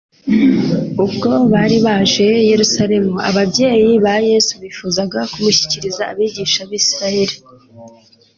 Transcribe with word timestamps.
Ubwo 1.03 1.29
bari 1.51 1.77
baje 1.85 2.27
i 2.43 2.47
Yerusalemu, 2.51 3.13
ababyeyi 3.29 3.91
ba 4.05 4.15
Yesu 4.29 4.53
bifuzaga 4.63 5.19
kumushyikiriza 5.31 6.01
abigisha 6.11 6.61
b'Isirayeli. 6.69 7.35